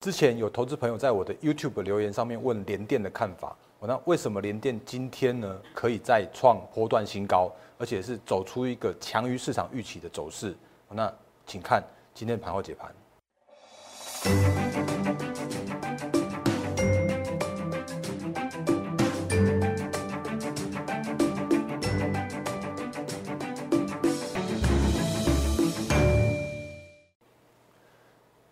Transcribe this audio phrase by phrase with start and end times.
[0.00, 10.54] 之前有投资朋友在我的 YouTube 留言上面问联电的看法，我那为什么联电今天呢可以再创波段新高，而且是走出一个强于市场预期的走势？
[10.90, 11.12] 那
[11.46, 11.82] 请看
[12.14, 12.94] 今天盘后解盘。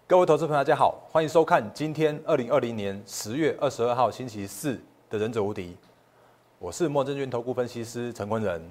[0.08, 5.70] 各位投资朋友，大家好，欢迎收看今天二零二零年十月二十二号星期四的《忍者无敌》，
[6.60, 8.62] 我是莫证券投顾分析师陈坤仁。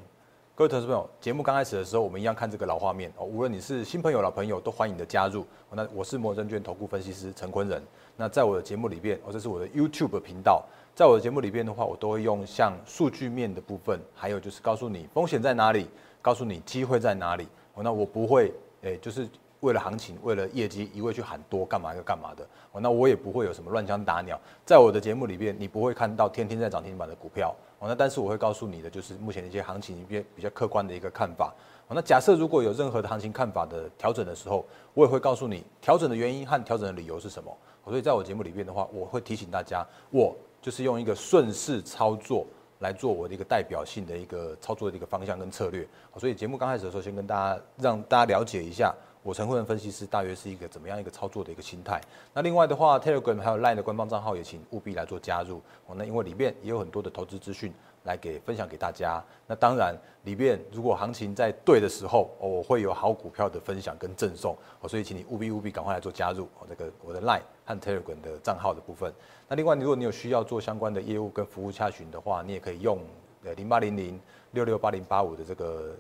[0.56, 3.26] 各位投资朋友，节目刚开始的时候，我们一样看这个老画面哦。
[3.26, 5.46] 无论你是新朋友、老朋友，都欢迎你的加入。
[5.74, 7.84] 那我是莫证券投顾分析师陈坤仁。
[8.16, 10.64] 那在我的节目里边，哦，这是我的 YouTube 频道，
[10.96, 15.90] 在我的节目里边的话，我都会用像数据面的部分，还有就是告诉你风险在哪里，
[16.22, 17.46] 告诉你机会在哪里。
[17.76, 19.28] 那我不会，诶，就是。
[19.66, 24.40] 为了行情，为了业绩，一味去喊多干嘛要干嘛的，哦，那我也不会有什么乱枪打鸟。
[24.64, 31.52] 在我的节目里边，你不会看到天天在涨停板的股票，哦，那但是我会告诉你的就是目前的一些行情一边比较客观的一个看法。
[31.88, 37.52] 哦，那假设如果有任何的行情看法的调整的时候，我也会告诉你调整的原因和调整的理由是什么。
[37.84, 42.46] 所以在我节目里边的话，我会提醒大家，我就是用一个顺势操作
[42.80, 45.88] 来做我的一个代表性的一个操作的一个方向跟策略。
[46.18, 48.94] 所以节目刚开始的时候，先跟大家让大家了解一下。
[49.26, 52.00] 我陈慧文分析师大约是一个怎么样一个操作的一个心态？
[52.32, 55.96] 那另外的话，Telegram 还有 Line 的官方账号也请务必来做加入哦。
[55.98, 59.20] 那因为里面也有很多的投资资讯来给分享给大家。
[59.48, 64.88] 那当然里面如果行情在对的时候，我会有好股票的分享跟赠送哦。
[64.88, 66.68] 所以请你务必务必赶快来做加入哦。
[66.70, 69.12] 这个我的 Line 和 Telegram 的账号的部分。
[69.48, 73.00] 那另外，如果你有需要做相关的业务跟服务洽询的话，你也可以用
[73.44, 74.22] 呃零八零零
[74.52, 75.96] 六六八零八五的这个。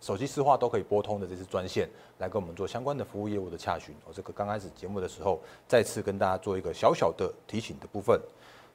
[0.00, 3.94] 手机私话都可以拨通的这次专线，来跟我们做相关的服务业务的洽询。
[4.06, 8.18] 我这个刚开始节目的时候，再次跟大家做一个小小的提醒的部分。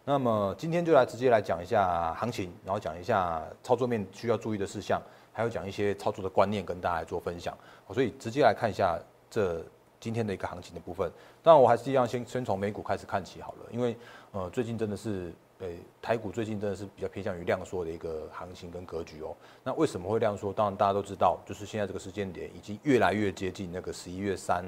[0.03, 5.01] 那么今天就来直接来讲一下行情，然后讲一下操作面需要注意的事项，
[5.33, 7.57] 还有讲一些操作的观念跟大家来做分享。
[7.91, 9.65] 所以直接来看一下这
[9.99, 11.11] 今天的一个行情的部分。
[11.41, 13.97] 当然我还是一样先先从美股开始看起好了，因为
[14.31, 15.33] 呃最近真的是。
[15.57, 19.35] 对，台股最近真的是比较偏向于量缩的一个行情跟格局哦。
[19.63, 20.51] 那为什么会量缩？
[20.51, 24.65] 当然大家都知道，就是现在这个时间点已经越来越接近那个十一月三，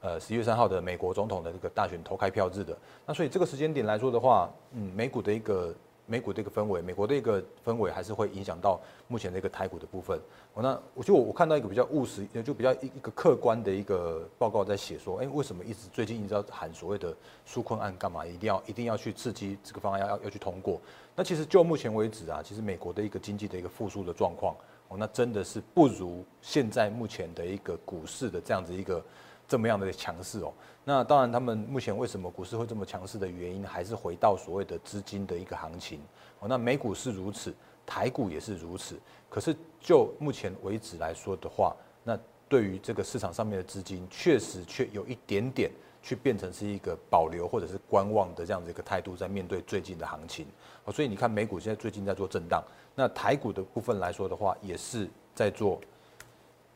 [0.00, 2.76] 呃，十一月三号的美国总统的这个大选投开票日的。
[3.06, 5.74] 那所以这个时间点来说的话，嗯，美股的一个。
[6.12, 8.78] 美股的一个氛围，美国的一个氛围还是会影响到
[9.08, 10.20] 目前的一个台股的部分。
[10.52, 17.16] 我那我就我看到一个比较务实，也就比较一一个客观的一个报告在写说，哎，为什么一直最近一直要喊所谓的
[17.48, 18.26] 纾困案干嘛？
[18.26, 20.78] 一定要一定要去刺激这个方案要要要去通过？
[21.16, 24.54] 那其实就目前为止啊，其实美国的一个经济的一个复苏的状况，
[24.88, 29.02] 哦，那真的是不如现在目前的一个股市的这样子一个。
[29.46, 30.52] 这么样的强势哦，
[30.84, 36.00] 那当然，他们目前为什么股市会这么强势的原因，还是回到所谓的资金的一个行情
[36.40, 36.48] 哦。
[36.48, 37.54] 那美股是如此，
[37.84, 38.98] 台股也是如此。
[39.28, 45.70] 可是就目前为止来说的话，那对于这个市场上面的资金，确实却有一点点
[46.02, 50.46] 去变成是一个保留或者是观望的这样子一个态度，在面对最近的行情
[50.84, 50.92] 哦。
[50.92, 52.64] 所以你看，美股现在最近在做震荡，
[52.94, 55.78] 那台股的部分来说的话，也是在做。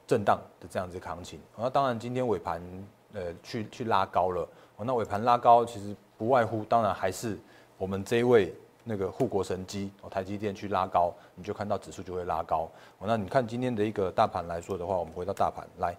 [0.06, 2.62] 震荡的这样子行情，那当然今天尾盘
[3.12, 7.36] 呃去去拉高了，那尾盘拉高其实不外乎当然还是
[7.76, 15.96] 我们这一位那个护国神机哦台积电去拉高，你就看到指数就会拉高，那你看今天的一个大盘来说的话，我们回到大盘来，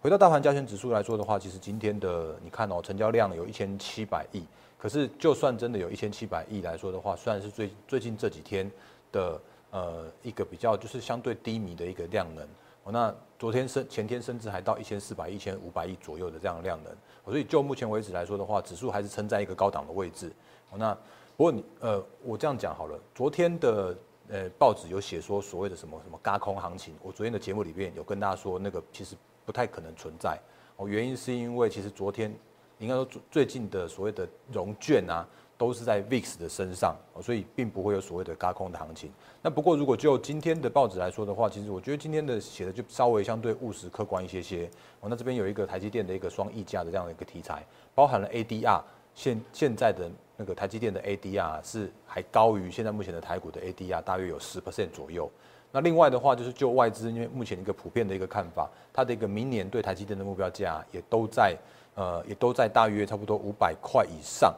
[0.00, 4.44] 回到大盘加权指数来说的话，其实今天的你看哦成交量有一千七百亿，
[4.76, 8.68] 可是就算真的有一千七百亿来说的话，虽然是最最近这几天
[9.12, 12.44] 的呃一个比较就是相对低迷的一个量能。
[12.84, 16.92] 哦，那昨天升前天甚至还到一千四百、一千五百亿左右的这样量能，
[17.24, 20.30] 所以就目前为止来说的话，指数还是撑在一个高档的位置。
[20.70, 20.94] 哦，那
[21.36, 23.96] 不过你呃，我这样讲好了，昨天的
[24.28, 30.38] 呃报纸有写说所谓的什么什么嘎空行情，我昨天的节目里面有跟大家说，那个其实不太可能存在。
[30.76, 32.34] 哦，原因是因为其实昨天
[32.78, 35.26] 应该说最近的所谓的融券啊。
[35.56, 39.10] 都是在 VIX 的身上，所以并不会有所谓的轧空的行情。
[39.40, 44.68] 那不过如果就今天的报纸来说的话，其实我觉得今天的写的就稍微相对务实客观一些些。
[45.00, 47.64] 哦，那这边有一个台积电的一个双溢价的这样的一个题材，
[47.94, 48.80] 包含了 ADR，
[49.14, 55.30] 现现在的那个台积电的 ADR 是还高于现在目前的台股的 ADR，大约有十 percent 左右。
[55.70, 61.56] 那另外的话就是就外资，因为目前一个普遍的一个看法，它的一个明年对台积电的目标价也都在
[61.94, 64.54] 呃也都在大约差不多五百块以上。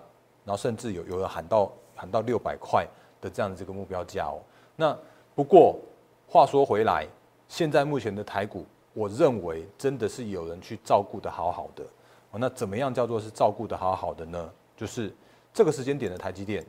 [0.47, 2.87] 然后甚至有有人喊到喊到六百块
[3.21, 4.41] 的这样的这个目标价哦。
[4.77, 4.97] 那
[5.35, 5.77] 不过
[6.27, 7.07] 话说回来，
[7.49, 8.65] 现在目前的台股，
[8.95, 11.85] 我认为真的是有人去照顾的好好的。
[12.39, 14.51] 那怎么样叫做是照顾的好好的呢？
[14.77, 15.13] 就是
[15.53, 16.65] 这个时间点的台积电，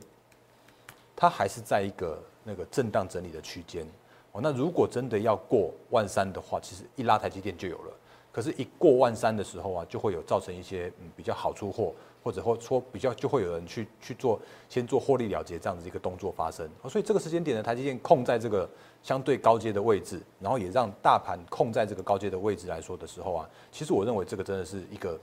[1.14, 3.86] 它还是在一个那个震荡整理的区间。
[4.32, 7.92] 哦，那如果真的要过万三的话，其实一拉台积电就有了。
[8.32, 11.92] 可是，一过万三的时候啊，就会有造成一些嗯比较好出货，
[12.28, 14.38] 或者或说比较就会有人去去做
[14.68, 16.68] 先做获利了结这样子一个动作发生。
[16.86, 18.68] 所以这个时间点的台积电控在这个
[19.02, 25.18] 相对高阶的位置，然后也让大盘控在这个高阶的位置来说的时候啊，其实我认为这个真的是一个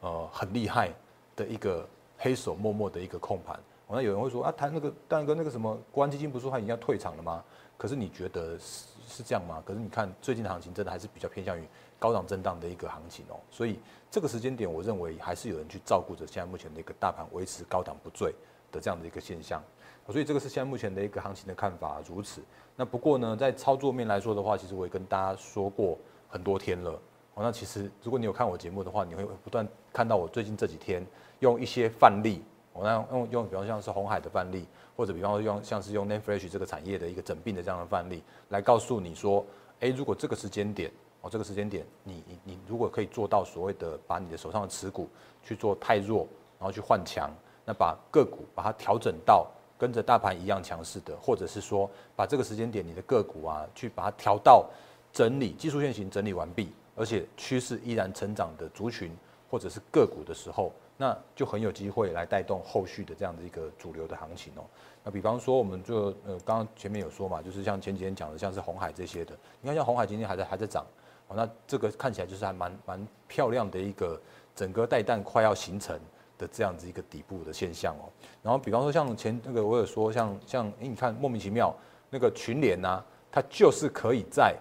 [0.00, 0.90] 呃很厉害
[1.36, 1.86] 的一个
[2.16, 3.60] 黑手默默的一个控盘。
[3.86, 7.44] 那有人会说啊，谈那个蛋哥那个什么国安基金不是说他已经要退场了吗？
[7.76, 9.62] 可是你觉得是是这样吗？
[9.66, 11.62] 可是你看最近的行情真的还是比较偏向于。
[11.98, 13.78] 高档震荡的一个行情哦，所以
[14.10, 18.34] 这个时间点，我认为还是有人去照顾着现在目前的一个大盘维持高档不坠
[18.70, 19.62] 的这样的一个现象，
[20.08, 22.42] 所以这个是现在目前的一个行情的看法如此。
[22.76, 25.98] 那不过呢，在操作面来说的话，其实我也跟大家说过
[26.28, 27.00] 很多天了。
[27.34, 31.04] 那其实如果你有看我节目的话，你会不断看到我最近这几天
[31.40, 34.66] 用一些范例，我那用用比方像是红海的范例，
[34.96, 39.44] 或者比方说用像是用 Name Flash 这个产业的一个整并的这样的范例，来告诉你说，
[39.80, 40.90] 哎，如果这个时间点。
[41.20, 45.08] 哦这个时间点，你你你如果可以做到所谓的把你的手上的持股
[45.42, 46.26] 去做太弱，
[46.58, 47.30] 然后去换强，
[47.64, 49.46] 那把个股把它调整到
[49.76, 54.68] 跟着大盘一样强势的，或者是说把这个时间点你的个股啊去把它调到
[55.12, 59.10] 整理技术线型整理完毕，而且趋势依然成长的族群
[59.50, 64.62] 或者是个股的时候，那就很有机会来带动后续的这样的一个主流的行情哦。
[65.04, 70.84] 那比方说，我们就呃刚刚前面有说嘛，就是像前几天讲的，像是红海这些的，你看像红海今天还在还在涨。
[71.28, 74.20] 哦，那这个看起来就是还蛮蛮漂亮的一个
[74.54, 75.98] 整个带弹快要形成
[76.38, 78.06] 的这样子一个底部的现象哦。
[78.42, 81.74] 然后比方说像前那个我有说像像哎你看莫名其妙
[82.10, 84.56] 那个群联呐，它就是可以在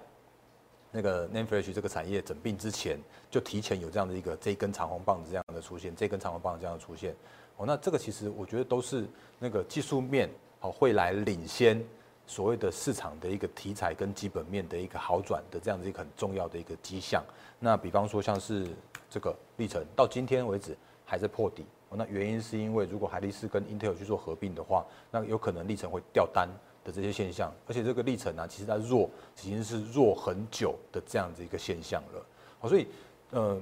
[0.91, 2.97] 那个 Name Flash 这个产业整并之前
[3.29, 7.15] 就提前有这样的一个这一根长红棒子这样的出现，这根长红棒这样的出现。
[7.57, 9.05] 哦，那这个其实我觉得都是
[9.37, 10.29] 那个技术面
[10.59, 11.83] 好会来领先。
[12.27, 17.23] 所谓的市场的一个题材跟基本面的一个好转的这样子一个很重要的一个迹象。
[17.59, 18.67] 那比方说像是
[19.09, 20.75] 这个历程到今天为止
[21.05, 26.49] 还在破底，那原因是因为如果海力士跟 Intel 去做合并的话，那有可能历程会掉单
[26.83, 27.53] 的这些现象。
[27.67, 29.09] 而且这个历程呢，其实它弱
[29.41, 32.25] 已经是弱很久的这样子一个现象了。
[32.59, 32.87] 好，所以
[33.31, 33.61] 呃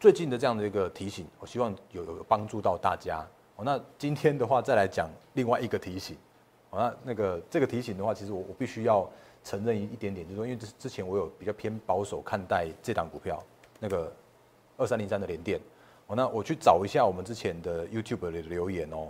[0.00, 3.24] 最近的这样的一个提醒，我希望有有帮助到大家。
[3.56, 6.16] 哦那今天的话再来讲另外一个提醒。
[6.76, 9.08] 那那个这个提醒的话，其实我我必须要
[9.42, 13.42] 承认一点点，就是说，因为之之前我有比较偏保守看待这档股票，
[13.78, 14.12] 那个
[14.76, 15.60] 二三零三的联电。
[16.06, 19.08] 哦，那我去找一下我们之前的 YouTube 的留言哦。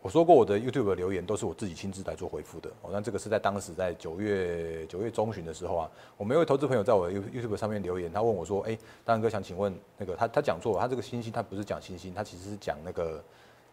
[0.00, 2.70] 我说过我的 YouTube 留言都是我自己亲自来做回复的。
[2.82, 13.22] 哦，那这个是在当时在九月九月中旬的时候啊，我们一位投资朋友在我的 YouTube 上面留言，他问我说：“哎，大哥想请问那个他他讲错，他这个星星他不是讲星星，他其实是讲那个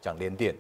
[0.02, 0.56] 讲联电。”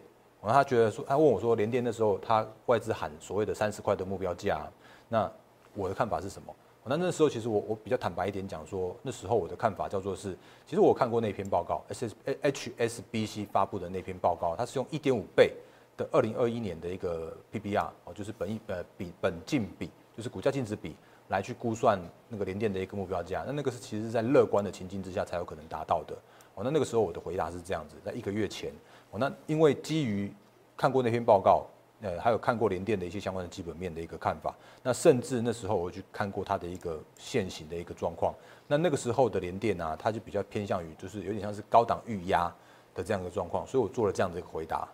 [0.45, 4.61] 然后他觉得说，他问我说，联电那时候他外资喊所谓的三十块的目标价，
[5.09, 5.29] 那
[5.73, 6.55] 我的看法是什么？
[6.87, 10.37] 那那时候其实我我比较坦白一点讲说，那时候我的看法叫做是，
[10.67, 15.51] 其实我看过那篇报告，S H S B C 发布的那篇报告，它是用一点五倍
[15.97, 20.95] 的二零二一年的一个 P B R 哦，就是本一呃比本净比，就是股价净值比
[21.29, 21.99] 来去估算
[22.29, 26.15] 那个联电的一个目标价，那那个是其实是在乐观的情境之下才有可能达到的。
[26.53, 28.71] 哦，那那个时候我的回答是这样子，在一个月前。
[29.17, 30.31] 那因为基于
[30.77, 31.65] 看过那篇报告，
[32.01, 38.33] 呃，还有看过联电的一些相关的基本面的一个看法，那甚至那时候我去看过它的一个现行的一个状况，
[38.67, 42.53] 那那个时候的联电啊，它就比较偏向于就是有点像是高档预压
[42.93, 44.87] 的这样一个状况，所以我做了这样的一个回答。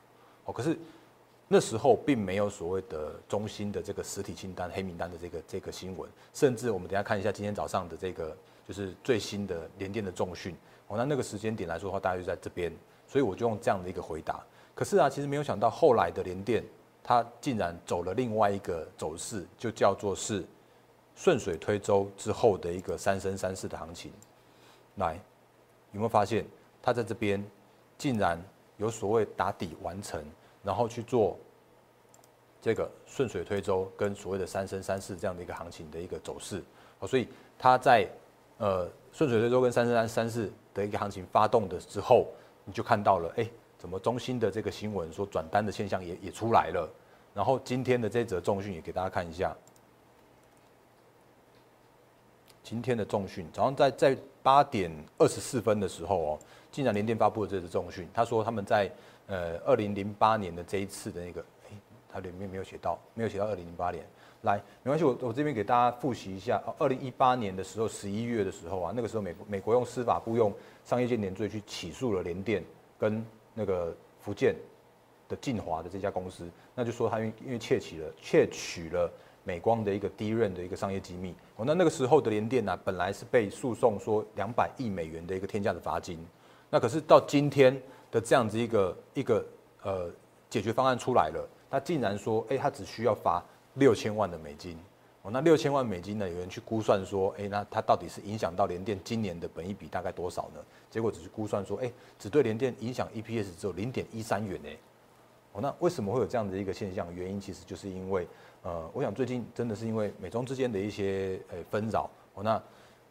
[0.46, 0.78] 哦，可是
[1.48, 10.56] 那时候并没有所谓的中心的这个实体清单黑名单的这个这个新闻，甚至我们等下看一下今天早上的这个就是最新的联电的重讯，
[10.88, 12.72] 哦，那那个时间点来说的话，大概就在这边。
[13.12, 14.42] 所以我就用这样的一个回答。
[14.74, 16.64] 可是啊，其实没有想到后来的联电，
[17.04, 20.46] 它竟然走了另外一个走势，就叫做是
[21.14, 24.14] 顺水推舟之后的一个三升三世的行情。
[24.96, 25.20] 来，
[25.92, 26.46] 有没有发现
[26.82, 27.46] 它在这边
[27.98, 28.42] 竟然
[28.78, 30.24] 有所谓打底完成，
[30.64, 31.38] 然后去做
[32.62, 36.64] 这个顺水推舟跟所谓的三升三世这样的一个行情的一个走势？
[37.00, 37.28] 哦，所以
[37.60, 38.08] 它在
[38.58, 42.26] 呃顺水推舟跟三升三三世的一个行情发动的之后。
[42.72, 46.90] 就看到了，哎，怎么中心的这个新闻说转单的现象也也出来了，
[47.34, 49.56] 然后今天的这则重讯也给大家看一下。
[52.64, 56.40] 今天的重讯早上在在八点二十四分的时候哦，
[56.72, 58.90] 竟然联电发布了这则重讯，他说他们在
[59.28, 61.76] 呃二零零八年的这一次的那个，哎，
[62.12, 64.06] 它里面没有写到，没有写到二零零八年。
[64.42, 66.60] 来，没关系，我我这边给大家复习一下。
[66.80, 70.52] 二零一八年的时候，十一月的时候啊，那个时候美美国用司法部用
[70.84, 72.64] 商业间谍罪去起诉了联电
[72.98, 74.56] 跟那个福建
[75.30, 79.12] 的晋华的这家公司，那就说他因因为窃取了窃取了
[79.44, 81.36] 美光的一个第一任的一个商业机密。
[81.58, 86.18] 哦，那那个时候的联电呢，本来是被诉讼说两百亿美元的一个天价的罚金。
[86.68, 87.80] 那可是到今天
[88.10, 89.46] 的这样子一个一个
[89.84, 90.10] 呃
[90.50, 93.44] 解决方案出来了，他竟然说，哎，他只需要罚。
[93.76, 94.78] 六千万的美金，
[95.22, 96.30] 哦，那六千万美金呢？
[96.30, 100.60] 有人去估算说，哎，那它到底是影响到联电今年的本益比大概多少呢？
[100.90, 104.70] 结果只是估算说，哎，只对联电影响 EPS 只有零点一三元呢。
[105.54, 107.14] 哦，那为什么会有这样的一个现象？
[107.16, 108.28] 原因其实就是因为，
[108.64, 112.62] 呃，我想最近真的是因为美中之间的一些呃纷扰，哦，那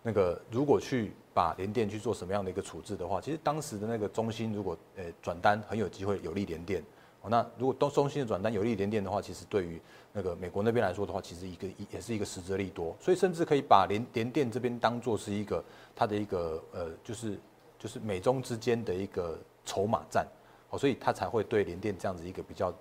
[0.03, 6.83] 那个如果去把联电去做什么样的一个处置的话，其实当时的那个中心如果呃转单很有机会有利联电。
[7.23, 9.81] 哦，那如果都中心的转单有利联电的话，其实对于
[10.13, 15.63] 那个美国那边来说的话，其实一个也是一个实质利多，所以甚至可以把联联电这边当做是一个
[15.95, 17.39] 它的一个呃，就是
[17.79, 20.27] 就是美中之间的一个筹码战，
[20.71, 22.73] 哦，所以它才会对联电这样子一个比较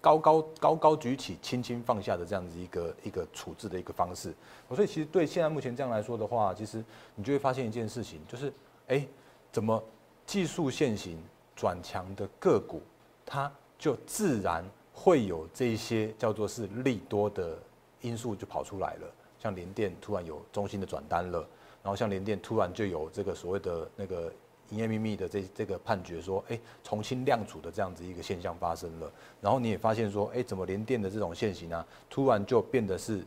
[0.00, 4.30] 高高高高举起、轻轻放下的这样子一个一个处置的一个方式。
[4.68, 6.82] 哦，所以其实对现在目前这样来说的话，其实
[7.14, 8.50] 你就会发现一件事情，就是
[8.88, 9.06] 哎，
[9.52, 9.82] 怎么
[10.24, 11.22] 技术线型
[11.54, 12.80] 转强的个股，
[13.26, 13.52] 它
[13.82, 17.58] 就自然会有这些叫做是利多的
[18.00, 21.40] 因素就跑出来了，像联电突然有中心的转单了，
[21.82, 24.32] 然后像联电突然就有这个所谓的那个
[24.68, 33.24] 营业秘密的这这个判决说，哎，重新量处的这样子一个现象发生了，然后你也发现说，哎，怎么联电的这种现形啊，突然就变得是，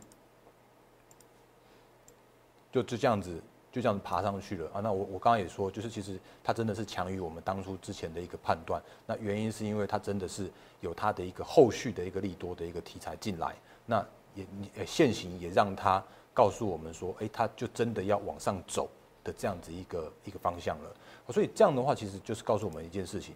[2.71, 3.41] 就就这样子。
[3.75, 4.79] 就这样爬上去了啊！
[4.79, 8.81] 那我我刚刚也说，就是其实它真的是强于我们当初之前的一个判断。
[9.05, 13.53] 那原因是因为它真的是有它的一个后续的一个利多的一个题材进来，
[13.85, 13.97] 那
[14.33, 16.01] 也也现行也让它
[16.33, 18.89] 告诉我们说，哎，它就真的要往上走
[19.25, 20.95] 的这样子一个一个方向了。
[21.33, 23.35] 所以这样的话，其实就是告诉我们一件事情，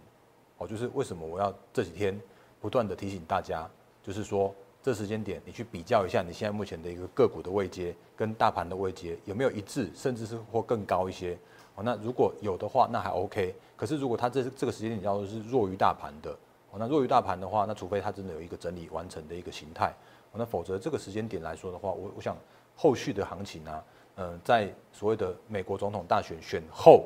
[0.58, 2.18] 哦，就是为什么我要这几天
[2.62, 3.70] 不断的提醒大家，
[4.02, 4.56] 就是说。
[4.90, 11.38] 这时间点，你去比较一下你现在目前的一个个股的位阶跟大盘的位阶有没有一致，甚至是或更高一些。
[11.76, 13.54] 哦，那如果有的话，那还 OK。
[13.78, 16.32] 可是如果它这这个时间点叫做是弱于大盘的，
[16.72, 19.94] 哦，那弱于大盘的话，那除非它真的有一个整理完成的一个形态，
[20.34, 22.36] 那否则这个时间点来说的话，我我想
[22.76, 23.84] 后续的行情呢，
[24.16, 27.06] 嗯，在所谓的美国总统大选选后，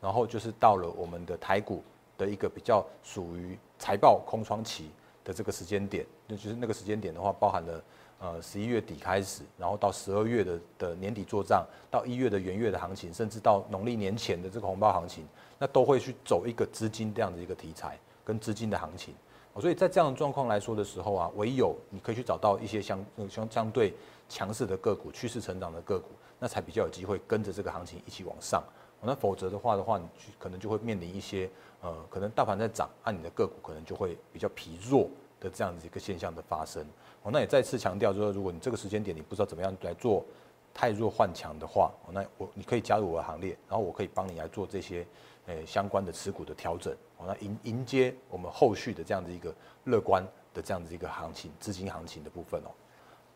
[0.00, 1.80] 然后就是到了我们的台股
[2.18, 4.90] 的一个比较属于财报空窗期。
[5.32, 7.82] 这个时间点，那就是那个时间点的话，包含了
[8.18, 15.26] 呃十一月底开始，然后到十二月的的年底做账，到一月的元月的行情，甚至到农历年前的这个红包行情，
[15.58, 19.14] 那都会去走一个资金这样的一个题材跟资金的行情。
[19.60, 23.92] 所以在这样的状况来说的时候啊，唯有你可以去找到一些相相相对
[24.28, 26.08] 强势的个股、趋势成长的个股，
[26.38, 28.62] 那才比较有机会跟着这个行情一起往上。
[29.02, 30.06] 那否则的话的话，你
[30.38, 31.48] 可能就会面临一些
[31.80, 35.08] 呃，可能大盘在涨，按你的个股可能就会比较疲弱
[35.40, 36.84] 的这样子一个现象的发生。
[37.22, 40.24] 哦，那也再次强调，说如果你这个时间点你不知道怎么样来做
[40.74, 45.06] 太弱换强的话，哦，那我你可以加入我的行列，然后我可以帮你来做这些
[45.46, 46.92] 呃相关的持股的调整。
[47.16, 49.54] 哦，那迎迎接我们后续的这样的一个
[49.84, 52.70] 乐观的这样子一个行情，资金行情的部分哦。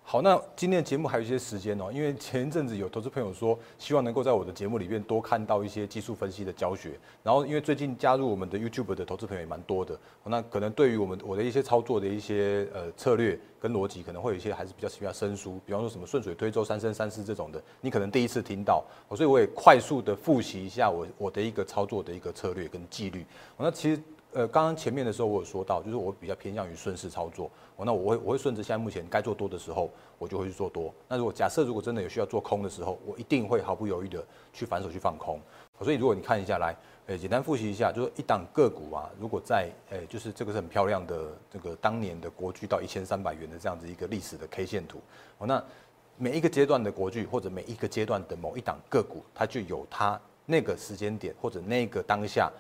[0.07, 6.93] 好，那今天的节目还有一些时间哦，因为前一阵子有投资朋友说，希望能够在我的节目里面多看到一些技术分析的教学。
[7.23, 15.59] 然后，因为最近加入我们的 YouTube 的投资朋友也蛮多的，那可能对于我们我的一些操作的一些呃策略跟逻辑，可能会有一些还是比较比较生疏。
[15.65, 18.85] 比方说什么顺水推舟、三生三世这种的，你可能第一次听到，
[19.17, 23.25] 所以我也快速的复习一下我我的一个操作的一个策略跟纪律。
[23.57, 24.01] 那其实。
[24.35, 29.89] 呃，刚刚前面的时候我有说到，就是我比较偏向于顺势操作，哦，那我会我会顺着现在目前该做多的时候，
[30.19, 30.93] 我就会去做多。
[31.07, 35.41] 那如果假设如果真的有需要做空的时候，我一定会毫不犹豫的去反手去放空。
[35.81, 36.77] 所以如果你看一下来，
[37.07, 44.99] 呃，简单复习一下，就是一档个股啊，如果在，呃，就是这个是很漂亮的这个当年的国巨到一千三百元的这样子一个历史的 K 线图，
[45.39, 45.63] 哦，那
[46.19, 52.51] 每一个阶段的国巨或者每一个阶段的某一档个股，它就有它那个时间点或者那个当下。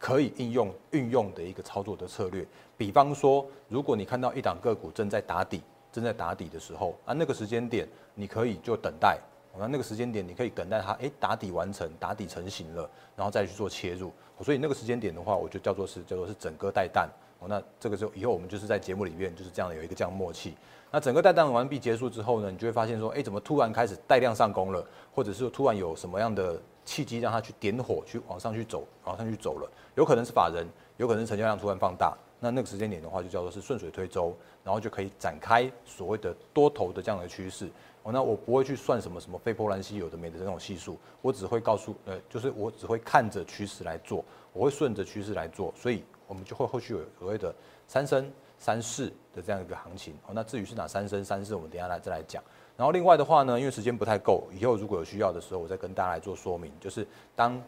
[0.00, 9.18] 可以应用运用的一个操作的策略，比方说，如果你看到一档个股正在打底，正在打底的时候，啊，那个时间点你可以就等待，
[9.58, 14.10] 那那个时间点你可以等待它，哎，打底完成，打底成型了，然后再去做切入。
[14.42, 17.06] 所以那个时间点的话，我就叫做是叫做是整个带弹。
[17.40, 20.54] 哦，那这个时候以后我们就是在节目里面就是这样的有一个这样默契。
[20.90, 24.82] 那整个带弹完毕结束之后呢，你就会发现说，哎，怎么突然开始带量上攻了，
[25.14, 26.58] 或者是突然有什么样的？
[26.90, 30.66] 契机让它去点火，去往上去走，往上去走了，有可能是法人，
[30.96, 37.70] 有可能是成交量突然放大，那那个时间点的话，就叫做是顺水推舟，然后就可以展开所谓的多头的这样的趋势。
[38.02, 47.54] 哦，那我不会去算什么什么非波兰西有的没的这种系数，我只会告诉呃，就是我只会看着趋势来做，我会顺着趋势来做，所以我们就会后续有所谓的
[47.86, 48.28] 三升
[48.58, 50.14] 三市的这样一个行情。
[50.26, 52.42] 哦，那至于是哪三升三市，我们等下来再来讲。
[52.80, 57.06] 然后另外的话呢，因为时间不太够，以后如果有需要的时候，我再跟大家来做说明，就是
[57.36, 57.60] 当。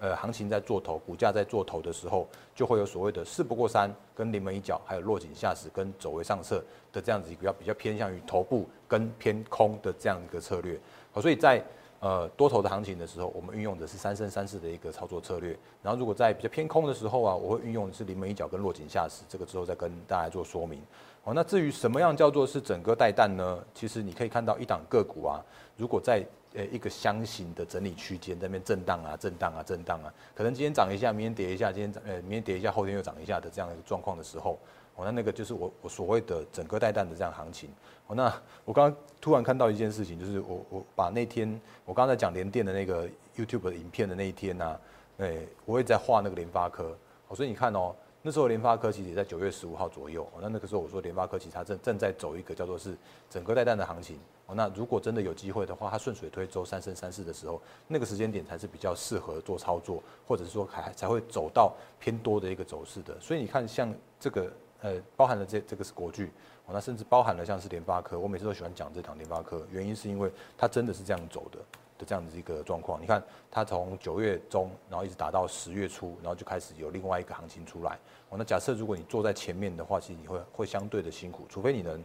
[0.00, 10.78] 呃，行情在做头，股价在做头的时候，就会有所谓的事不过三、跟临门一脚，还有落井下石跟走为上策的这样子一个比较比较偏向于头部跟偏空的这样一个策略。
[11.10, 11.60] 好，所以在
[11.98, 15.50] 呃多头的行情的时候，我们运用的是三升三市的一个操作策略。
[15.82, 19.24] 然后如果在比较偏空的时候啊，我会运用的是临门一脚跟落井下石。
[19.28, 20.80] 这个之后再跟大家做说明。
[21.28, 23.62] 好，那至于什么样叫做是整个带弹呢？
[23.74, 25.44] 其实你可以看到一档个股啊，
[25.76, 34.58] 如果在呃，一个箱型的整理区间在那边震荡啊，震荡啊，震荡啊，可能今天涨一下，明天跌一下，今天涨，呃，明天跌一下，后天又涨一下的这样一个状况的时候，
[34.96, 37.68] 哦，那那个就是我我所谓的整个带弹的这样行情。
[38.06, 43.06] 哦，那我刚刚突然看到一件事情，就是我我把那天我刚才讲联电的那个
[43.36, 44.80] YouTube 的影片的那一天呢，
[45.18, 46.96] 哎，我也在画那个联发科，
[47.28, 47.94] 哦，所以你看哦。
[48.20, 52.96] 那时候联发科其实也在九月十五号左右，那那个时候我说联发科其实它正正在走一个叫做是
[53.30, 63.18] 整个带弹的行情，哦，那如果真的有机会的话，它顺水推舟三升三四的时候，那个时间点才是比较适合做操作，或者是说还才会走到偏多的一个走势的。
[63.20, 66.26] 所以你看像这个呃包含了这这个是国巨，
[66.66, 71.58] 哦，那甚至包含了像是联发科，我每次都喜欢讲这档联发科，原因是因为它真的是这样走的。
[71.98, 77.98] 的这样子一个状况，你看它从九月中，然后一直打到十月初，然后就开始有另外一个行情出来。
[78.28, 82.02] 哦，那假设如果你坐在前面的话，其实你会会相对的辛苦，除非你能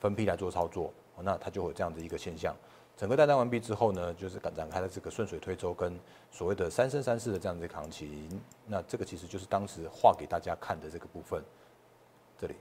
[0.00, 2.56] 分批来做操作，哦，那它就会有这样的一个现象。
[2.96, 5.98] 整个带单完毕之后呢，就是展开了这个顺水推舟跟
[6.30, 8.40] 所谓的三生三世的这样子一个行情。
[8.66, 11.42] 那这个其实就是当时画给大家看的这个部分。
[12.38, 12.54] 这里，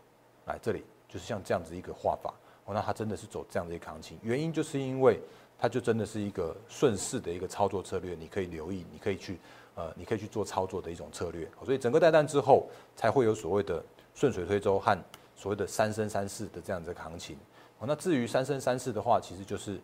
[0.46, 2.34] 来这里就是像这样子一个画法。
[2.66, 5.20] 哦，那它真的是走这样的一个行情，原因就是因为。
[5.64, 9.40] 它就真的是一个顺势的一个操作策略，你可以留意，你可以去，
[9.76, 11.48] 呃，你可以去做操作的一种策略。
[11.64, 12.68] 所以整个带弹之后，
[12.98, 13.82] 才会有所谓的
[14.14, 15.02] 顺水推舟和
[15.38, 17.38] 所谓的三升三四的这样子的行情。
[17.80, 19.80] 哦，那至于三升三四的话，其实就是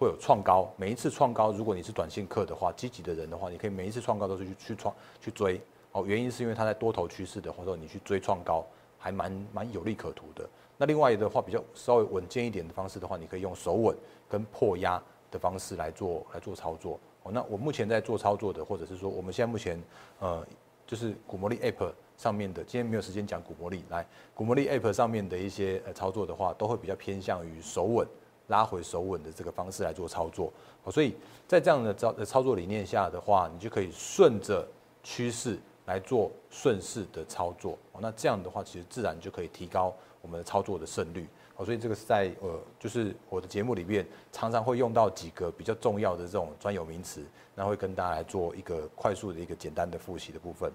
[0.00, 5.60] 会有创高，每一次创高，如果你是短线客的话，积极的人的话，你可以每一次创高都是去去创去追。
[5.92, 8.66] 哦，原因是因为它在多头趋势的，或者你去追创高，
[8.98, 10.44] 还蛮蛮有利可图的。
[10.76, 13.96] 那另外的话，比较稍微稳健一点的方式的话，你可以用手稳
[14.28, 15.00] 跟破压。
[15.30, 16.98] 的方式来做来做操作。
[17.22, 19.82] 哦，那我目前在做操作的，或者是说我们现在目前
[20.18, 20.46] 呃，
[20.86, 28.06] 就是股魔力 App 上面的，今天没有时间讲股魔力，来股魔力 App 上面的一些呃操作的话，都会比较偏向于手稳
[28.48, 30.52] 拉回手稳的这个方式来做操作，
[30.90, 31.14] 所以
[31.46, 34.66] 在这样的操操作理念下的话，你就可以顺着
[35.02, 35.58] 趋势
[35.90, 41.26] 来做顺势的操作，那这样的话，其实自然就可以提高我们的操作的胜率。
[41.64, 47.22] 所以这个是在呃，就是我的节目里面常常会用到几个比较重要的这种专有名词，
[47.54, 50.72] 然后会跟大家来做一个快速的一个简单的复习的部分。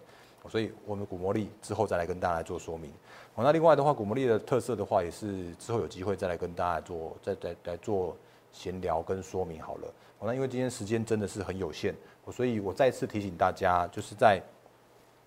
[0.48, 2.92] 所以我们古魔力之后再来跟大家来做说明。
[3.34, 8.16] 好，那另外的话，古魔力的特色的话，也是之后有机会再来跟大家做再再来做
[8.52, 9.92] 闲聊跟说明好了。
[10.20, 11.96] 好，那因为今天时间真的是很有限，
[12.32, 14.40] 所以我再次提醒大家，就是在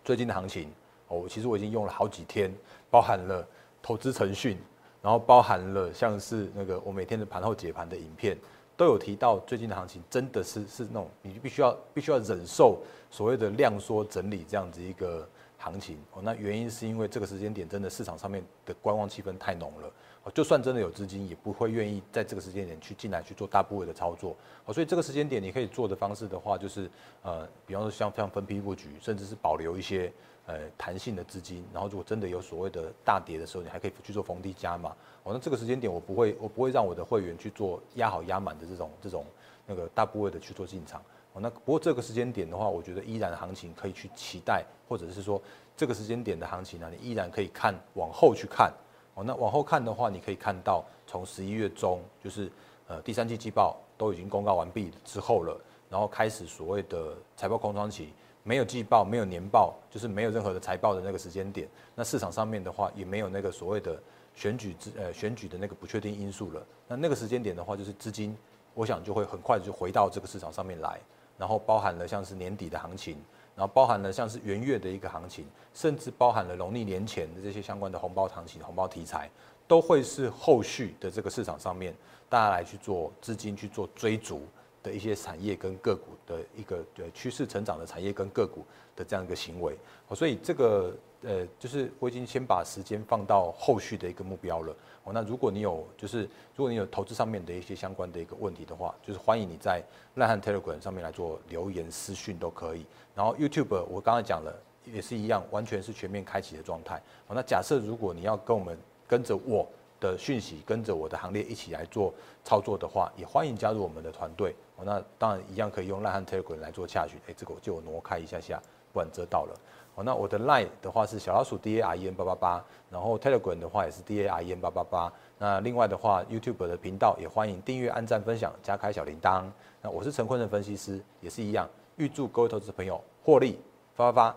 [0.08, 0.70] 最近的行情，
[1.08, 2.50] 哦，其实我已经用了好几天，
[2.90, 3.46] 包含了
[3.82, 4.56] 投资程序。
[5.02, 8.34] 然后包含了像是那个我每天的盘后解盘的影片，
[8.74, 12.78] 都有提到最近的行情真的是是那种你必须要必须要忍受
[13.10, 16.22] 所谓的量缩整理这样子一个行情哦。
[16.22, 19.92] 那原因是因为这个时间点真的市场上面的观望气氛太浓了
[20.24, 24.72] 哦，就算真的有资金也不会愿意在这个时间点去进来去做大部位的操作哦。
[24.72, 26.90] 所以这个时间点你可以做的方式的话，就是
[27.22, 30.10] 呃，比方说像像分批布局，甚至是保留一些。
[30.50, 34.96] 呃，弹性的资金，然后如果真的有所谓的大跌的时候，你还可以去做逢低加码。
[35.22, 39.26] 哦，那这个时间点我不会，我不会让我的会员去做压好压满的这种这种
[39.66, 41.02] 那个大部位的去做进场。
[41.40, 45.40] 那不过这个时间点的话，我觉得依然行情可以去期待，或者是说
[45.76, 48.72] 这个时间点的行情呢，你依然可以看往后去看。
[49.14, 52.50] 哦，那往后看的话，你可以看到从十一月中，就是
[52.86, 58.12] 呃第三季季报都已经公告完毕之后了，然后开始所谓的财报空窗期。
[58.44, 61.68] 没有季报，没有年报，就是没有任何的财报的那个时间点。
[61.94, 64.00] 那市场上面的话，也没有那个所谓的
[64.34, 66.66] 选举之呃选举的那个不确定因素了。
[66.86, 68.34] 那那个时间点的话，就是资金，
[68.72, 70.98] 我想就会很快就回到这个市场上面来。
[71.38, 73.16] 然后包含了像是年底的行情，
[73.56, 79.30] 然后包含了像是元月的一个行情，甚至包含了农历年前的这些相关的红包行情、红包题材，
[79.66, 81.94] 都会是后续的这个市场上面
[82.28, 84.42] 大家来去做资金去做追逐。
[84.80, 89.76] 的一些产业跟个股的一个对趋势成长的产业跟个股的这样一个行为。
[90.14, 94.72] 所以这个呃，就是我已经先把时间放到后续的一个目标了。
[95.04, 96.22] 哦，那如果你有就是
[96.54, 99.82] 如果你有投资上面的一些相关的一个问题的话，就是欢迎你在
[100.14, 102.86] 赖汉 Telegram 上面来做留言私讯都可以。
[103.14, 104.54] 然后 YouTube 我刚才讲了
[104.84, 107.02] 也是一样，完全是全面开启的状态。
[107.26, 108.78] 哦，那假设如果你要跟我们
[109.08, 109.66] 跟着我
[109.98, 114.54] 的讯息，跟着我的行列一起来做操作的话，也欢迎加入我们的团队。
[114.76, 117.18] 哦，那当然一样可以用赖汉 Telegram 来做洽询。
[117.26, 119.60] 哎，这个我就挪开一下下，不然遮到了。
[120.04, 124.60] 那我的 Line 的话是小老鼠 D A R E N 八八八，然后 Telegram 的话也是 D A R E N
[124.60, 125.12] 八八八。
[125.38, 129.44] 那另外的话，YouTube 的频道也欢迎订阅、按赞、分享、加开小铃铛。
[129.80, 133.58] 那我是陈坤的分析师，也是一样，预祝各位投资朋友获利
[133.94, 134.36] 发发发！